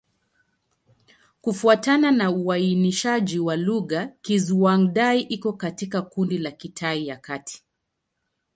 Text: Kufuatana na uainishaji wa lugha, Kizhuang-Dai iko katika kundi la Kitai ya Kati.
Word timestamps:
Kufuatana 1.41 2.11
na 2.11 2.31
uainishaji 2.31 3.39
wa 3.39 3.55
lugha, 3.55 4.07
Kizhuang-Dai 4.21 5.19
iko 5.21 5.53
katika 5.53 6.01
kundi 6.01 6.37
la 6.37 6.51
Kitai 6.51 7.07
ya 7.07 7.17
Kati. 7.17 7.63